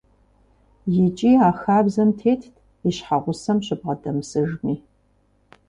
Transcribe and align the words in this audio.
Икӏи 1.05 1.31
а 1.47 1.49
хабзэм 1.59 2.09
тетт 2.19 2.53
и 2.87 2.89
щхьэгъусэм 2.95 3.57
щыбгъэдэмысыжми. 3.65 4.75